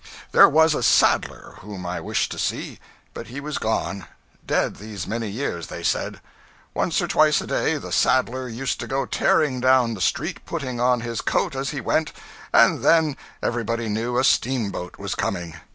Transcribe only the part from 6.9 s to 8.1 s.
or twice a day, the